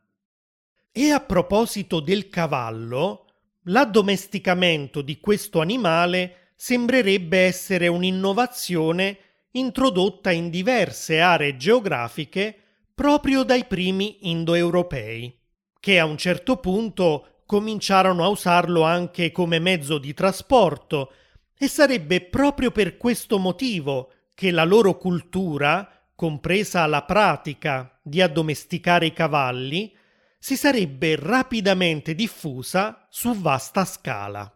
E 0.91 1.11
a 1.11 1.21
proposito 1.21 2.01
del 2.01 2.31
cavallo, 2.31 3.27
l'addomesticamento 3.65 5.03
di 5.03 5.21
questo 5.21 5.61
animale 5.61 6.53
sembrerebbe 6.57 7.41
essere 7.41 7.89
un'innovazione 7.89 9.19
introdotta 9.51 10.31
in 10.31 10.49
diverse 10.49 11.21
aree 11.21 11.59
geografiche 11.59 12.61
proprio 12.95 13.43
dai 13.43 13.67
primi 13.67 14.31
indoeuropei, 14.31 15.39
che 15.79 15.99
a 15.99 16.07
un 16.07 16.17
certo 16.17 16.57
punto 16.57 17.43
cominciarono 17.45 18.25
a 18.25 18.29
usarlo 18.29 18.85
anche 18.85 19.33
come 19.33 19.59
mezzo 19.59 19.99
di 19.99 20.15
trasporto 20.15 21.13
e 21.59 21.69
sarebbe 21.69 22.23
proprio 22.23 22.71
per 22.71 22.97
questo 22.97 23.39
motivo 23.39 24.13
che 24.35 24.51
la 24.51 24.65
loro 24.65 24.97
cultura 24.97 25.91
compresa 26.17 26.87
la 26.87 27.03
pratica 27.03 28.01
di 28.03 28.23
addomesticare 28.23 29.07
i 29.07 29.13
cavalli, 29.13 29.95
si 30.39 30.57
sarebbe 30.57 31.17
rapidamente 31.17 32.15
diffusa 32.15 33.07
su 33.11 33.39
vasta 33.39 33.85
scala. 33.85 34.51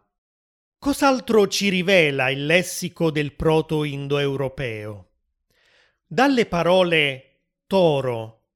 Cos'altro 0.79 1.47
ci 1.47 1.69
rivela 1.69 2.29
il 2.31 2.45
lessico 2.45 3.11
del 3.11 3.33
proto-indoeuropeo? 3.33 5.09
Dalle 6.07 6.45
parole 6.47 7.41
toro, 7.67 8.47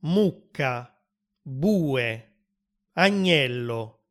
mucca, 0.00 0.98
bue, 1.42 2.32
agnello, 2.94 4.04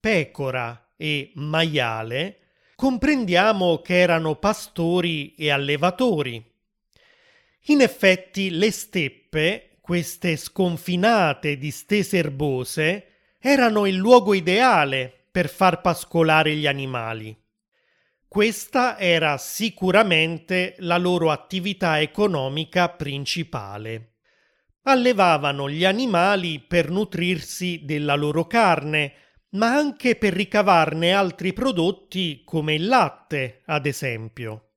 pecora 0.00 0.92
e 0.96 1.32
maiale, 1.34 2.38
comprendiamo 2.74 3.80
che 3.82 3.98
erano 3.98 4.36
pastori 4.36 5.34
e 5.34 5.50
allevatori 5.50 6.56
in 7.66 7.80
effetti 7.80 8.50
le 8.50 8.70
steppe, 8.70 9.78
queste 9.80 10.36
sconfinate 10.36 11.58
distese 11.58 12.18
erbose, 12.18 13.06
erano 13.38 13.86
il 13.86 13.94
luogo 13.94 14.34
ideale 14.34 15.26
per 15.30 15.48
far 15.48 15.80
pascolare 15.80 16.54
gli 16.54 16.66
animali. 16.66 17.36
Questa 18.26 18.98
era 18.98 19.38
sicuramente 19.38 20.74
la 20.78 20.98
loro 20.98 21.30
attività 21.30 22.00
economica 22.00 22.90
principale. 22.90 24.16
Allevavano 24.82 25.70
gli 25.70 25.84
animali 25.84 26.60
per 26.60 26.90
nutrirsi 26.90 27.82
della 27.84 28.14
loro 28.16 28.46
carne, 28.46 29.12
ma 29.50 29.74
anche 29.74 30.16
per 30.16 30.34
ricavarne 30.34 31.12
altri 31.12 31.52
prodotti 31.52 32.42
come 32.44 32.74
il 32.74 32.86
latte, 32.86 33.62
ad 33.64 33.86
esempio. 33.86 34.67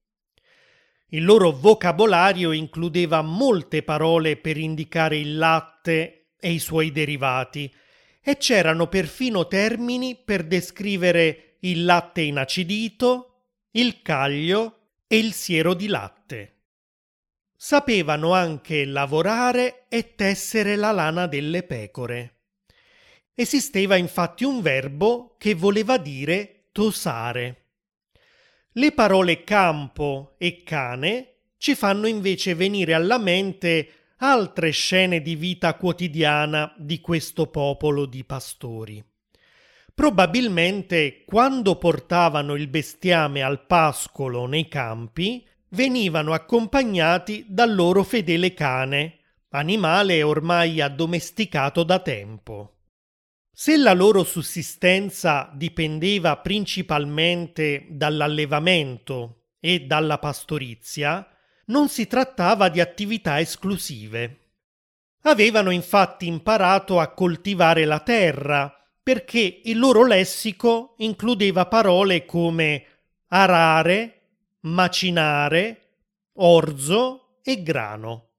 Il 1.13 1.26
loro 1.26 1.52
vocabolario 1.52 2.54
includeva 2.54 3.21
molte 3.21 3.84
parole 3.84 4.38
per 4.38 4.56
indicare 4.56 5.17
il 5.17 5.38
latte 5.38 6.30
e 6.39 6.52
i 6.52 6.60
suoi 6.60 6.91
derivati, 6.91 7.74
e 8.21 8.38
c'erano 8.38 8.88
perfino 8.88 9.45
termini 9.47 10.15
per 10.15 10.45
descrivere 10.45 11.58
il 11.62 11.84
latte 11.84 12.21
inacidito, 12.21 13.47
il 13.71 14.02
caglio 14.02 14.78
e 15.08 15.17
il 15.17 15.34
siero 15.34 15.74
di 15.74 15.88
latte. 15.88 16.60
Sapevano 17.58 18.32
anche 18.32 18.86
lavorare 18.86 19.88
e 19.89 20.15
tessere 20.15 20.78
la 20.78 20.91
lana 20.91 21.28
delle 21.28 21.63
pecore. 21.63 22.36
Esisteva 23.34 23.97
infatti 23.97 24.45
un 24.45 24.62
verbo 24.62 25.36
che 25.38 25.56
voleva 25.56 25.97
dire 25.97 26.67
tosare. 26.71 27.61
Le 28.76 28.94
parole 28.94 29.44
campo 29.44 30.36
e 30.38 30.64
cane 30.64 31.34
ci 31.58 31.76
fanno 31.76 32.08
invece 32.08 32.56
venire 32.56 32.94
alla 32.94 33.18
mente 33.18 34.14
altre 34.20 34.70
scene 34.70 35.22
di 35.22 35.36
vita 35.36 35.76
quotidiana 35.76 36.74
di 36.78 37.02
questo 37.02 37.48
popolo 37.48 38.06
di 38.06 38.24
pastori. 38.24 39.04
Probabilmente 39.94 41.26
quando 41.26 41.76
portavano 41.76 42.56
il 42.56 42.70
bestiame 42.70 43.42
al 43.42 43.66
pascolo 43.66 44.46
nei 44.46 44.70
campi, 44.70 45.46
venivano 45.72 46.32
accompagnati 46.32 47.44
dal 47.50 47.76
loro 47.76 48.04
fedele 48.04 48.54
cane, 48.54 49.20
animale 49.50 50.24
ormai 50.24 50.80
addomesticato 50.80 51.84
da 51.84 52.00
tempo. 52.00 52.81
Se 53.54 53.78
la 53.78 53.94
loro 53.94 54.24
sussistenza 54.24 55.52
dipendeva 55.54 56.38
principalmente 56.38 57.86
dall'allevamento 57.90 59.44
e 59.60 59.82
dalla 59.82 60.18
pastorizia, 60.18 61.28
non 61.66 61.90
si 61.90 62.08
trattava 62.08 62.70
di 62.70 62.80
attività 62.80 63.40
esclusive. 63.40 64.38
Avevano 65.24 65.70
infatti 65.70 66.28
imparato 66.28 67.00
a 67.00 67.14
coltivare 67.14 67.86
la 67.86 68.00
terra, 68.00 68.74
perché 69.04 69.62
il 69.66 69.78
loro 69.78 70.06
lessico 70.06 70.96
includeva 70.98 71.66
parole 71.68 72.26
come 72.26 72.86
arare, 73.28 74.22
macinare, 74.62 75.90
orzo 76.36 77.40
e 77.44 77.62
grano. 77.62 78.30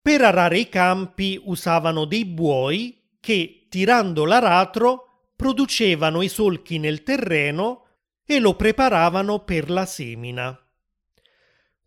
Per 0.00 0.22
arare 0.22 0.58
i 0.58 0.68
campi 0.68 1.40
usavano 1.44 2.04
dei 2.04 2.24
buoi 2.24 3.02
che, 3.20 3.65
tirando 3.76 4.24
l'aratro, 4.24 5.32
producevano 5.36 6.22
i 6.22 6.28
solchi 6.28 6.78
nel 6.78 7.02
terreno 7.02 7.84
e 8.24 8.38
lo 8.38 8.54
preparavano 8.54 9.40
per 9.40 9.68
la 9.68 9.84
semina. 9.84 10.58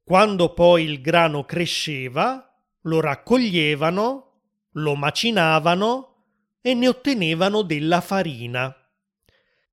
Quando 0.04 0.54
poi 0.54 0.84
il 0.84 1.02
grano 1.02 1.46
cresceva, 1.46 2.48
lo 2.82 3.00
raccoglievano, 3.00 4.42
lo 4.74 4.94
macinavano 4.94 6.26
e 6.62 6.76
ne 6.76 6.88
ottenevano 6.88 7.64
della 7.64 8.02
farina. 8.02 8.72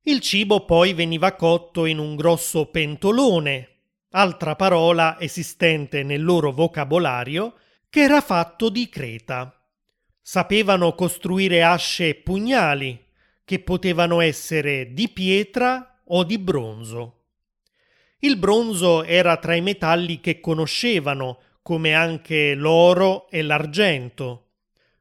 Il 0.00 0.20
cibo 0.20 0.64
poi 0.64 0.94
veniva 0.94 1.34
cotto 1.34 1.84
in 1.84 1.98
un 1.98 2.16
grosso 2.16 2.70
pentolone, 2.70 3.80
altra 4.12 4.56
parola 4.56 5.20
esistente 5.20 6.02
nel 6.02 6.24
loro 6.24 6.50
vocabolario, 6.50 7.56
che 7.90 8.00
era 8.00 8.22
fatto 8.22 8.70
di 8.70 8.88
creta. 8.88 9.55
Sapevano 10.28 10.96
costruire 10.96 11.62
asce 11.62 12.08
e 12.08 12.14
pugnali, 12.16 13.00
che 13.44 13.60
potevano 13.60 14.20
essere 14.20 14.92
di 14.92 15.08
pietra 15.08 16.00
o 16.04 16.24
di 16.24 16.36
bronzo. 16.36 17.26
Il 18.18 18.36
bronzo 18.36 19.04
era 19.04 19.36
tra 19.36 19.54
i 19.54 19.60
metalli 19.60 20.18
che 20.18 20.40
conoscevano, 20.40 21.38
come 21.62 21.94
anche 21.94 22.54
l'oro 22.54 23.30
e 23.30 23.42
l'argento. 23.42 24.48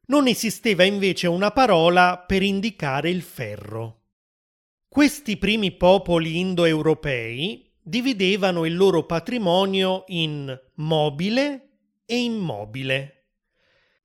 Non 0.10 0.28
esisteva 0.28 0.84
invece 0.84 1.26
una 1.26 1.50
parola 1.50 2.24
per 2.24 2.44
indicare 2.44 3.10
il 3.10 3.24
ferro. 3.24 4.02
Questi 4.88 5.38
primi 5.38 5.72
popoli 5.72 6.38
indoeuropei 6.38 7.68
dividevano 7.82 8.64
il 8.64 8.76
loro 8.76 9.08
patrimonio 9.08 10.04
in 10.10 10.56
mobile 10.76 11.70
e 12.06 12.16
immobile. 12.16 13.15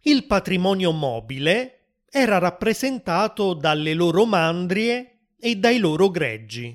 Il 0.03 0.25
patrimonio 0.25 0.93
mobile 0.93 1.81
era 2.11 2.39
rappresentato 2.39 3.53
dalle 3.53 3.93
loro 3.93 4.25
mandrie 4.25 5.19
e 5.39 5.57
dai 5.57 5.79
loro 5.79 6.09
greggi. 6.09 6.75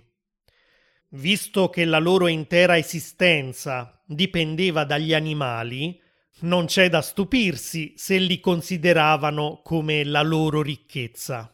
Visto 1.09 1.69
che 1.69 1.85
la 1.85 1.97
loro 1.97 2.27
intera 2.27 2.77
esistenza 2.77 3.99
dipendeva 4.05 4.83
dagli 4.83 5.13
animali, 5.13 5.99
non 6.41 6.65
c'è 6.65 6.87
da 6.87 7.01
stupirsi 7.01 7.93
se 7.95 8.19
li 8.19 8.39
consideravano 8.39 9.61
come 9.63 10.03
la 10.03 10.21
loro 10.21 10.61
ricchezza. 10.61 11.51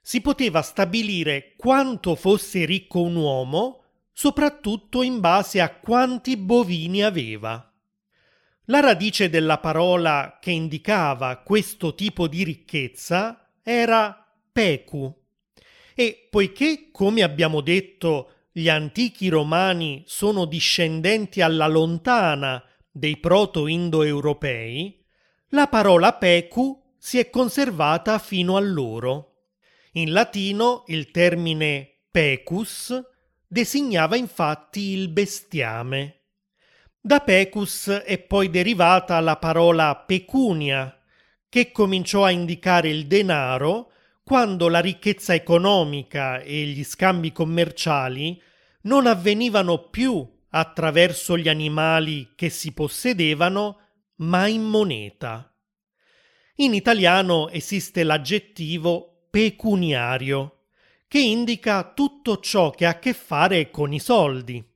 Si 0.00 0.20
poteva 0.20 0.62
stabilire 0.62 1.54
quanto 1.56 2.16
fosse 2.16 2.64
ricco 2.64 3.00
un 3.02 3.14
uomo 3.14 3.84
soprattutto 4.12 5.02
in 5.02 5.20
base 5.20 5.60
a 5.60 5.72
quanti 5.72 6.36
bovini 6.36 7.04
aveva. 7.04 7.67
La 8.70 8.80
radice 8.80 9.30
della 9.30 9.58
parola 9.58 10.36
che 10.42 10.50
indicava 10.50 11.38
questo 11.38 11.94
tipo 11.94 12.28
di 12.28 12.44
ricchezza 12.44 13.50
era 13.62 14.30
pecu 14.52 15.10
e 15.94 16.28
poiché, 16.30 16.90
come 16.92 17.22
abbiamo 17.22 17.62
detto, 17.62 18.32
gli 18.52 18.68
antichi 18.68 19.28
romani 19.28 20.04
sono 20.06 20.44
discendenti 20.44 21.40
alla 21.40 21.66
lontana 21.66 22.62
dei 22.90 23.16
proto-indoeuropei, 23.16 25.02
la 25.48 25.66
parola 25.68 26.12
pecu 26.12 26.94
si 26.98 27.18
è 27.18 27.30
conservata 27.30 28.18
fino 28.18 28.56
a 28.56 28.60
loro. 28.60 29.44
In 29.92 30.12
latino 30.12 30.84
il 30.88 31.10
termine 31.10 32.00
pecus 32.10 32.92
designava 33.46 34.16
infatti 34.16 34.90
il 34.90 35.08
bestiame. 35.08 36.17
Da 37.08 37.20
pecus 37.20 37.88
è 37.88 38.18
poi 38.18 38.50
derivata 38.50 39.18
la 39.20 39.36
parola 39.38 39.96
pecunia, 39.96 40.94
che 41.48 41.72
cominciò 41.72 42.22
a 42.22 42.30
indicare 42.30 42.90
il 42.90 43.06
denaro 43.06 43.92
quando 44.22 44.68
la 44.68 44.80
ricchezza 44.80 45.32
economica 45.32 46.38
e 46.40 46.64
gli 46.64 46.84
scambi 46.84 47.32
commerciali 47.32 48.38
non 48.82 49.06
avvenivano 49.06 49.88
più 49.88 50.22
attraverso 50.50 51.38
gli 51.38 51.48
animali 51.48 52.32
che 52.34 52.50
si 52.50 52.74
possedevano, 52.74 53.78
ma 54.16 54.46
in 54.46 54.64
moneta. 54.64 55.50
In 56.56 56.74
italiano 56.74 57.48
esiste 57.48 58.02
l'aggettivo 58.02 59.28
pecuniario, 59.30 60.64
che 61.08 61.20
indica 61.20 61.90
tutto 61.94 62.38
ciò 62.40 62.68
che 62.68 62.84
ha 62.84 62.90
a 62.90 62.98
che 62.98 63.14
fare 63.14 63.70
con 63.70 63.94
i 63.94 63.98
soldi. 63.98 64.67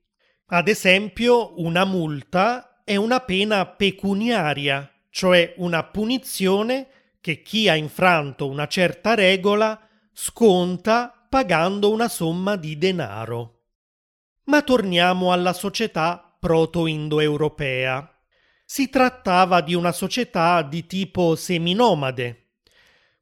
Ad 0.53 0.67
esempio, 0.67 1.59
una 1.63 1.83
multa 1.83 2.83
è 2.83 2.95
una 2.95 3.21
pena 3.21 3.65
pecuniaria, 3.65 4.87
cioè 5.09 5.55
una 5.57 5.83
punizione 5.83 6.89
che 7.21 7.41
chi 7.41 7.67
ha 7.67 7.75
infranto 7.75 8.47
una 8.47 8.67
certa 8.67 9.15
regola 9.15 9.89
sconta 10.13 11.25
pagando 11.27 11.91
una 11.91 12.07
somma 12.07 12.55
di 12.55 12.77
denaro. 12.77 13.61
Ma 14.43 14.61
torniamo 14.61 15.31
alla 15.31 15.53
società 15.53 16.37
proto-indoeuropea. 16.39 18.15
Si 18.63 18.91
trattava 18.91 19.59
di 19.59 19.73
una 19.73 19.91
società 19.91 20.61
di 20.61 20.85
tipo 20.85 21.35
seminomade. 21.35 22.49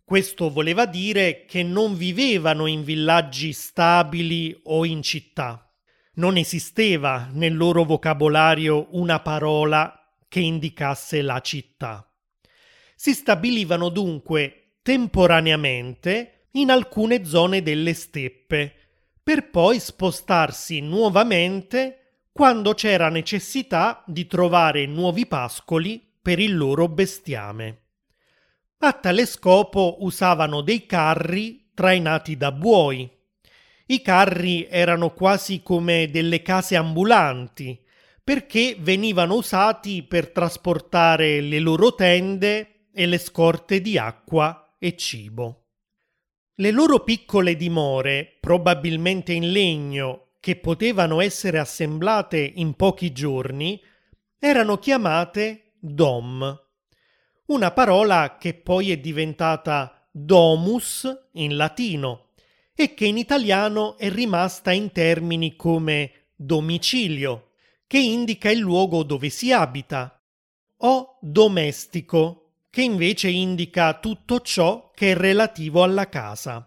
Questo 0.04 0.52
voleva 0.52 0.86
dire 0.86 1.46
che 1.46 1.63
non 1.63 1.96
vivevano 1.96 2.65
in 2.65 2.84
villaggi 2.84 3.54
stabili 3.54 4.60
o 4.63 4.84
in 4.84 5.02
città. 5.02 5.70
Non 6.13 6.38
esisteva 6.38 7.30
nel 7.32 7.56
loro 7.56 7.84
vocabolario 7.84 8.88
una 8.91 9.21
parola 9.21 9.97
che 10.28 10.39
indicasse 10.39 11.21
la 11.21 11.39
città. 11.39 12.06
Si 12.95 13.13
stabilivano 13.13 13.89
dunque 13.89 14.78
temporaneamente 14.82 16.47
in 16.52 16.69
alcune 16.69 17.24
zone 17.26 17.62
delle 17.62 17.93
steppe, 17.93 18.76
per 19.24 19.50
poi 19.50 19.80
spostarsi 19.80 20.82
nuovamente 20.82 22.26
quando 22.32 22.74
c'era 22.74 23.10
necessità 23.10 24.04
di 24.08 24.28
trovare 24.28 24.86
nuovi 24.86 25.26
pascoli 25.26 26.02
per 26.21 26.39
il 26.39 26.58
loro 26.58 26.88
bestiame. 26.88 27.82
A 28.80 28.93
tale 28.93 29.26
scopo 29.26 29.97
usavano 30.00 30.62
dei 30.62 30.86
carri 30.86 31.71
trainati 31.74 32.36
da 32.36 32.52
buoi. 32.52 33.10
I 33.91 34.01
carri 34.01 34.67
erano 34.69 35.12
quasi 35.12 35.62
come 35.62 36.10
delle 36.10 36.41
case 36.41 36.77
ambulanti, 36.77 37.77
perché 38.23 38.77
venivano 38.80 39.36
usati 39.36 40.04
per 40.04 40.30
trasportare 40.30 41.41
le 41.41 41.60
loro 41.60 41.93
tende 41.93 42.86
e 42.93 43.06
le 43.06 43.17
scorte 43.17 43.82
di 43.82 43.97
acqua 43.97 44.75
e 44.80 44.95
cibo. 44.95 45.65
Le 46.56 46.71
loro 46.71 47.04
piccole 47.04 47.58
dimore, 47.58 48.38
probabilmente 48.39 49.34
in 49.34 49.51
legno, 49.51 50.36
che 50.39 50.56
potevano 50.56 51.19
essere 51.19 51.60
assemblate 51.60 52.39
in 52.39 52.75
pochi 52.75 53.12
giorni, 53.12 53.77
erano 54.39 54.77
chiamate 54.77 55.73
dom, 55.77 56.62
una 57.47 57.71
parola 57.71 58.38
che 58.39 58.54
poi 58.54 58.91
è 58.91 58.97
diventata 58.99 60.08
domus 60.10 61.27
in 61.34 61.58
latino 61.58 62.31
e 62.82 62.94
che 62.94 63.06
in 63.06 63.17
italiano 63.17 63.98
è 63.98 64.10
rimasta 64.10 64.72
in 64.72 64.91
termini 64.91 65.56
come 65.56 66.30
domicilio, 66.36 67.52
che 67.88 68.00
indica 68.00 68.50
il 68.50 68.60
luogo 68.60 69.04
dove 69.04 69.30
si 69.30 69.52
abita, 69.52 70.20
o 70.78 71.17
domestico, 71.22 72.54
che 72.70 72.82
invece 72.82 73.30
indica 73.30 74.00
tutto 74.00 74.41
ciò 74.41 74.91
che 74.96 75.12
è 75.12 75.15
relativo 75.15 75.84
alla 75.84 76.10
casa. 76.10 76.65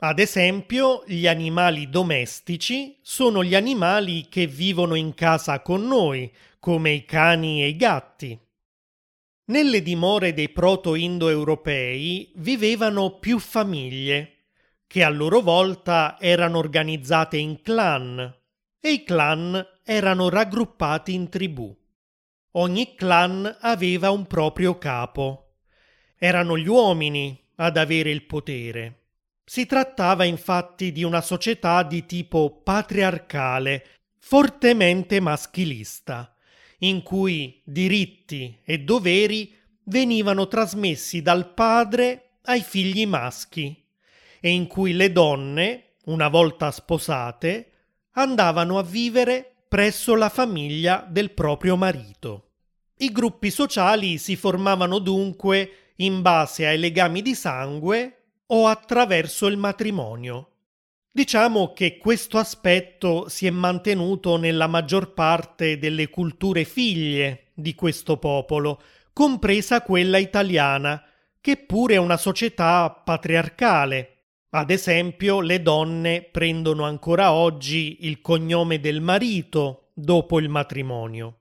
Ad 0.00 0.20
esempio, 0.20 1.02
gli 1.06 1.26
animali 1.26 1.88
domestici 1.88 2.98
sono 3.02 3.42
gli 3.42 3.56
animali 3.56 4.28
che 4.28 4.46
vivono 4.46 4.94
in 4.94 5.14
casa 5.14 5.60
con 5.60 5.86
noi, 5.86 6.32
come 6.60 6.92
i 6.92 7.04
cani 7.04 7.62
e 7.62 7.68
i 7.68 7.76
gatti. 7.76 8.38
Nelle 9.46 9.82
dimore 9.82 10.34
dei 10.34 10.50
proto-indoeuropei 10.50 12.32
vivevano 12.36 13.18
più 13.18 13.38
famiglie, 13.38 14.37
che 14.88 15.04
a 15.04 15.10
loro 15.10 15.42
volta 15.42 16.16
erano 16.18 16.56
organizzate 16.56 17.36
in 17.36 17.60
clan, 17.60 18.34
e 18.80 18.90
i 18.90 19.04
clan 19.04 19.64
erano 19.84 20.30
raggruppati 20.30 21.12
in 21.12 21.28
tribù. 21.28 21.76
Ogni 22.52 22.94
clan 22.94 23.58
aveva 23.60 24.10
un 24.10 24.26
proprio 24.26 24.78
capo. 24.78 25.56
Erano 26.16 26.56
gli 26.56 26.66
uomini 26.66 27.38
ad 27.56 27.76
avere 27.76 28.10
il 28.10 28.24
potere. 28.24 29.08
Si 29.44 29.66
trattava 29.66 30.24
infatti 30.24 30.90
di 30.90 31.04
una 31.04 31.20
società 31.20 31.82
di 31.82 32.06
tipo 32.06 32.62
patriarcale, 32.62 33.84
fortemente 34.18 35.20
maschilista, 35.20 36.34
in 36.78 37.02
cui 37.02 37.60
diritti 37.64 38.58
e 38.64 38.78
doveri 38.78 39.54
venivano 39.84 40.48
trasmessi 40.48 41.20
dal 41.20 41.52
padre 41.52 42.38
ai 42.44 42.62
figli 42.62 43.06
maschi 43.06 43.86
e 44.40 44.50
in 44.50 44.66
cui 44.66 44.92
le 44.92 45.12
donne, 45.12 45.94
una 46.04 46.28
volta 46.28 46.70
sposate, 46.70 47.70
andavano 48.12 48.78
a 48.78 48.82
vivere 48.82 49.52
presso 49.68 50.14
la 50.14 50.28
famiglia 50.28 51.06
del 51.08 51.32
proprio 51.32 51.76
marito. 51.76 52.50
I 52.98 53.12
gruppi 53.12 53.50
sociali 53.50 54.18
si 54.18 54.34
formavano 54.34 54.98
dunque 54.98 55.92
in 55.96 56.22
base 56.22 56.66
ai 56.66 56.78
legami 56.78 57.22
di 57.22 57.34
sangue 57.34 58.14
o 58.46 58.66
attraverso 58.66 59.46
il 59.46 59.56
matrimonio. 59.56 60.52
Diciamo 61.10 61.72
che 61.72 61.98
questo 61.98 62.38
aspetto 62.38 63.28
si 63.28 63.46
è 63.46 63.50
mantenuto 63.50 64.36
nella 64.36 64.66
maggior 64.66 65.14
parte 65.14 65.78
delle 65.78 66.08
culture 66.08 66.64
figlie 66.64 67.50
di 67.54 67.74
questo 67.74 68.18
popolo, 68.18 68.80
compresa 69.12 69.82
quella 69.82 70.18
italiana, 70.18 71.02
che 71.40 71.56
pure 71.56 71.94
è 71.94 71.98
una 71.98 72.16
società 72.16 72.90
patriarcale, 73.04 74.17
ad 74.50 74.70
esempio, 74.70 75.40
le 75.40 75.60
donne 75.60 76.22
prendono 76.22 76.84
ancora 76.84 77.32
oggi 77.32 77.98
il 78.06 78.20
cognome 78.22 78.80
del 78.80 79.00
marito 79.00 79.90
dopo 79.92 80.40
il 80.40 80.48
matrimonio. 80.48 81.40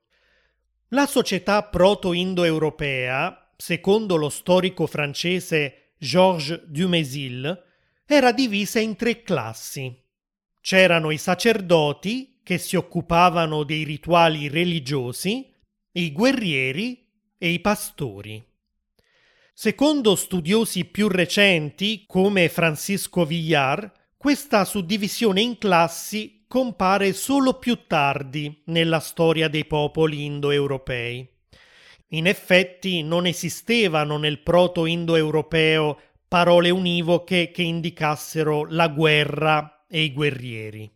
La 0.89 1.06
società 1.06 1.63
proto-indoeuropea, 1.63 3.54
secondo 3.56 4.15
lo 4.17 4.30
storico 4.30 4.88
francese 4.88 5.93
Georges 5.98 6.65
Dumézil, 6.65 7.63
era 8.06 8.32
divisa 8.32 8.80
in 8.80 8.96
tre 8.96 9.22
classi. 9.22 10.04
C'erano 10.60 11.12
i 11.12 11.17
sacerdoti, 11.17 12.39
che 12.43 12.58
si 12.58 12.76
occupavano 12.76 13.63
dei 13.63 13.84
rituali 13.84 14.48
religiosi, 14.48 15.54
i 15.93 16.12
guerrieri 16.12 17.06
e 17.38 17.50
i 17.50 17.60
pastori. 17.60 18.41
Secondo 19.60 20.13
studiosi 20.13 20.86
più 20.86 21.08
recenti, 21.08 22.04
come 22.06 22.48
Francisco 22.48 23.26
Villar, 23.26 23.91
questa 24.15 24.63
suddivisione 24.65 25.41
in 25.41 25.58
classi 25.58 26.46
compare 26.48 27.12
solo 27.13 27.58
più 27.58 27.88
tardi 27.88 28.62
nella 28.65 29.00
storia 29.00 29.48
dei 29.48 29.65
popoli 29.65 30.26
indoeuropei. 30.26 31.28
In 32.10 32.28
effetti 32.28 33.02
non 33.02 33.26
esistevano 33.26 34.20
nel 34.20 34.43
proto-indoeuropeo 34.43 36.02
parole 36.28 36.70
univoche 36.70 37.50
che 37.50 37.63
indicassero 37.63 38.67
la 38.70 38.89
guerra 38.89 39.88
e 39.89 40.04
i 40.04 40.13
guerrieri. 40.13 40.88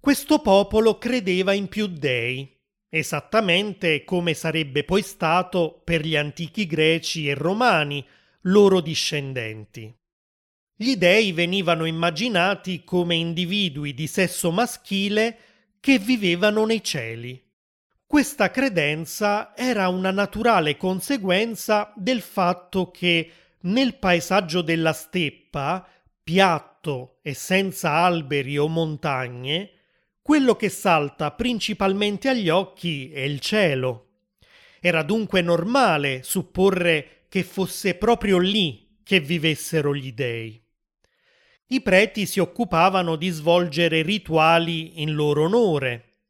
Questo 0.00 0.40
popolo 0.40 0.98
credeva 0.98 1.52
in 1.52 1.68
più 1.68 1.86
dei, 1.86 2.53
esattamente 2.96 4.04
come 4.04 4.34
sarebbe 4.34 4.84
poi 4.84 5.02
stato 5.02 5.80
per 5.82 6.06
gli 6.06 6.14
antichi 6.14 6.64
greci 6.64 7.28
e 7.28 7.34
romani, 7.34 8.06
loro 8.42 8.80
discendenti. 8.80 9.92
Gli 10.76 10.94
dei 10.96 11.32
venivano 11.32 11.86
immaginati 11.86 12.84
come 12.84 13.16
individui 13.16 13.94
di 13.94 14.06
sesso 14.06 14.52
maschile 14.52 15.38
che 15.80 15.98
vivevano 15.98 16.64
nei 16.66 16.84
cieli. 16.84 17.42
Questa 18.06 18.52
credenza 18.52 19.56
era 19.56 19.88
una 19.88 20.12
naturale 20.12 20.76
conseguenza 20.76 21.92
del 21.96 22.20
fatto 22.20 22.92
che 22.92 23.30
nel 23.62 23.96
paesaggio 23.96 24.62
della 24.62 24.92
steppa, 24.92 25.84
piatto 26.22 27.18
e 27.22 27.34
senza 27.34 27.90
alberi 27.90 28.56
o 28.56 28.68
montagne, 28.68 29.73
quello 30.24 30.56
che 30.56 30.70
salta 30.70 31.32
principalmente 31.32 32.30
agli 32.30 32.48
occhi 32.48 33.10
è 33.12 33.20
il 33.20 33.40
cielo. 33.40 34.06
Era 34.80 35.02
dunque 35.02 35.42
normale 35.42 36.22
supporre 36.22 37.26
che 37.28 37.42
fosse 37.42 37.96
proprio 37.96 38.38
lì 38.38 39.00
che 39.04 39.20
vivessero 39.20 39.94
gli 39.94 40.14
dei. 40.14 40.58
I 41.66 41.82
preti 41.82 42.24
si 42.24 42.40
occupavano 42.40 43.16
di 43.16 43.28
svolgere 43.28 44.00
rituali 44.00 45.02
in 45.02 45.12
loro 45.12 45.44
onore. 45.44 46.20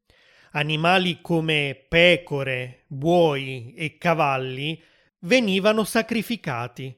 Animali 0.54 1.20
come 1.20 1.86
pecore, 1.88 2.86
buoi 2.88 3.74
e 3.76 3.96
cavalli 3.96 4.82
venivano 5.20 5.84
sacrificati 5.84 6.92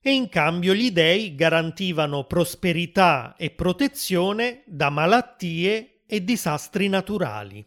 e 0.00 0.12
in 0.12 0.28
cambio 0.28 0.74
gli 0.74 0.92
dei 0.92 1.34
garantivano 1.34 2.22
prosperità 2.22 3.34
e 3.36 3.50
protezione 3.50 4.62
da 4.66 4.90
malattie 4.90 5.90
e 6.06 6.24
disastri 6.24 6.88
naturali. 6.88 7.64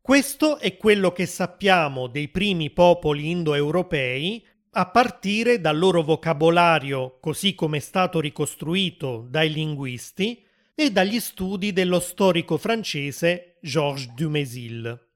Questo 0.00 0.58
è 0.58 0.76
quello 0.76 1.12
che 1.12 1.26
sappiamo 1.26 2.06
dei 2.06 2.28
primi 2.28 2.70
popoli 2.70 3.30
indoeuropei 3.30 4.46
a 4.72 4.86
partire 4.88 5.60
dal 5.60 5.78
loro 5.78 6.02
vocabolario 6.02 7.18
così 7.20 7.54
come 7.54 7.78
è 7.78 7.80
stato 7.80 8.20
ricostruito 8.20 9.26
dai 9.28 9.52
linguisti 9.52 10.44
e 10.74 10.90
dagli 10.90 11.20
studi 11.20 11.72
dello 11.72 12.00
storico 12.00 12.56
francese 12.56 13.58
Georges 13.60 14.12
Dumézil. 14.14 15.08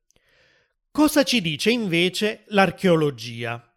Cosa 0.90 1.22
ci 1.22 1.40
dice 1.40 1.70
invece 1.70 2.44
l'archeologia? 2.48 3.72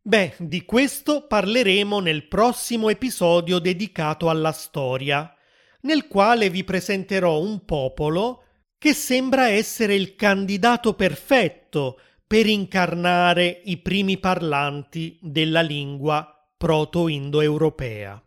Beh, 0.00 0.34
di 0.38 0.64
questo 0.64 1.26
parleremo 1.26 2.00
nel 2.00 2.26
prossimo 2.26 2.88
episodio 2.88 3.58
dedicato 3.58 4.30
alla 4.30 4.52
storia, 4.52 5.34
nel 5.82 6.06
quale 6.06 6.50
vi 6.50 6.64
presenterò 6.64 7.40
un 7.40 7.64
popolo 7.64 8.44
che 8.78 8.94
sembra 8.94 9.48
essere 9.48 9.94
il 9.94 10.14
candidato 10.14 10.94
perfetto 10.94 12.00
per 12.26 12.46
incarnare 12.46 13.62
i 13.64 13.78
primi 13.78 14.18
parlanti 14.18 15.18
della 15.20 15.62
lingua 15.62 16.32
proto-indoeuropea. 16.56 18.22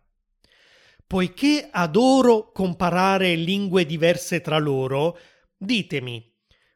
Poiché 1.06 1.68
adoro 1.70 2.50
comparare 2.52 3.34
lingue 3.34 3.84
diverse 3.84 4.40
tra 4.40 4.58
loro, 4.58 5.18
ditemi 5.56 6.30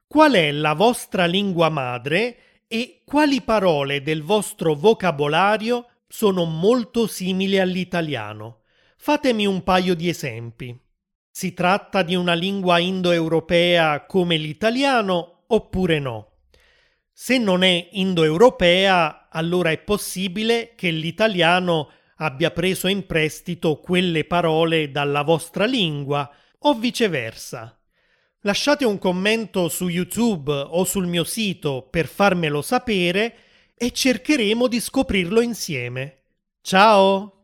qual 0.06 0.34
è 0.34 0.52
la 0.52 0.74
vostra 0.74 1.26
lingua 1.26 1.68
madre 1.68 2.38
e 2.68 3.02
quali 3.04 3.42
parole 3.42 4.02
del 4.02 4.22
vostro 4.22 4.74
vocabolario 4.74 5.88
sono 6.06 6.44
molto 6.44 7.06
simili 7.06 7.58
all'italiano. 7.58 8.60
Fatemi 9.06 9.46
un 9.46 9.62
paio 9.62 9.94
di 9.94 10.08
esempi. 10.08 10.76
Si 11.30 11.54
tratta 11.54 12.02
di 12.02 12.16
una 12.16 12.34
lingua 12.34 12.80
indoeuropea 12.80 14.04
come 14.04 14.36
l'italiano 14.36 15.44
oppure 15.46 16.00
no? 16.00 16.38
Se 17.12 17.38
non 17.38 17.62
è 17.62 17.88
indoeuropea, 17.92 19.28
allora 19.30 19.70
è 19.70 19.78
possibile 19.78 20.72
che 20.74 20.90
l'italiano 20.90 21.88
abbia 22.16 22.50
preso 22.50 22.88
in 22.88 23.06
prestito 23.06 23.78
quelle 23.78 24.24
parole 24.24 24.90
dalla 24.90 25.22
vostra 25.22 25.66
lingua 25.66 26.28
o 26.62 26.74
viceversa. 26.74 27.80
Lasciate 28.40 28.84
un 28.84 28.98
commento 28.98 29.68
su 29.68 29.86
YouTube 29.86 30.50
o 30.50 30.82
sul 30.82 31.06
mio 31.06 31.22
sito 31.22 31.86
per 31.88 32.08
farmelo 32.08 32.60
sapere 32.60 33.36
e 33.76 33.92
cercheremo 33.92 34.66
di 34.66 34.80
scoprirlo 34.80 35.40
insieme. 35.40 36.22
Ciao! 36.60 37.35